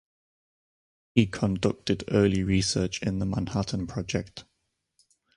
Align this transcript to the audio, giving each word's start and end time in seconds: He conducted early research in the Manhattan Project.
He 1.13 1.27
conducted 1.27 2.05
early 2.07 2.41
research 2.41 3.03
in 3.03 3.19
the 3.19 3.25
Manhattan 3.27 3.85
Project. 3.85 4.45